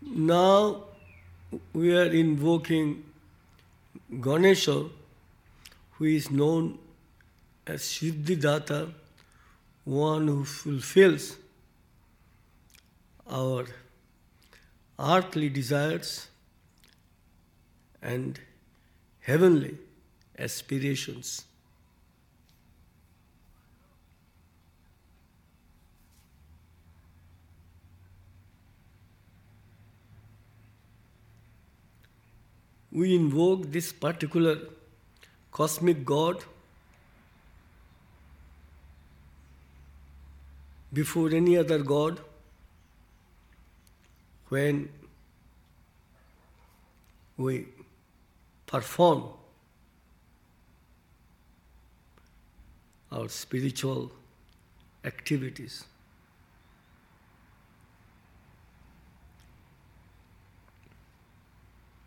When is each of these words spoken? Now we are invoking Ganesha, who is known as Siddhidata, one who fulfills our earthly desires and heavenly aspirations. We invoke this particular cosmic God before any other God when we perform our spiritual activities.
Now 0.00 0.84
we 1.72 1.96
are 1.96 2.06
invoking 2.06 3.04
Ganesha, 4.20 4.86
who 5.92 6.04
is 6.04 6.30
known 6.30 6.78
as 7.66 7.82
Siddhidata, 7.82 8.92
one 9.84 10.28
who 10.28 10.44
fulfills 10.44 11.36
our 13.28 13.66
earthly 14.98 15.48
desires 15.48 16.28
and 18.00 18.40
heavenly 19.20 19.76
aspirations. 20.38 21.44
We 32.90 33.14
invoke 33.14 33.70
this 33.70 33.92
particular 33.92 34.58
cosmic 35.52 36.04
God 36.04 36.44
before 40.92 41.30
any 41.30 41.56
other 41.56 41.78
God 41.82 42.20
when 44.48 44.88
we 47.36 47.66
perform 48.66 49.24
our 53.12 53.28
spiritual 53.28 54.10
activities. 55.04 55.84